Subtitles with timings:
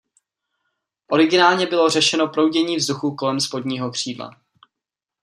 [1.11, 4.37] Originálně bylo řešeno proudění vzduchu kolem spodního křídla.